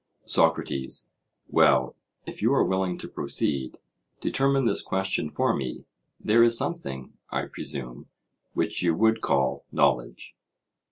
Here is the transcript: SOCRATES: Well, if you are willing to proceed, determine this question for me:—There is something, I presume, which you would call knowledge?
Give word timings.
SOCRATES: 0.25 1.11
Well, 1.47 1.95
if 2.25 2.41
you 2.41 2.51
are 2.55 2.63
willing 2.65 2.97
to 2.97 3.07
proceed, 3.07 3.77
determine 4.19 4.65
this 4.65 4.81
question 4.81 5.29
for 5.29 5.55
me:—There 5.55 6.41
is 6.41 6.57
something, 6.57 7.13
I 7.29 7.45
presume, 7.45 8.07
which 8.55 8.81
you 8.81 8.95
would 8.95 9.21
call 9.21 9.63
knowledge? 9.71 10.35